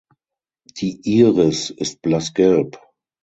[0.77, 2.81] Die Iris ist blassgelb.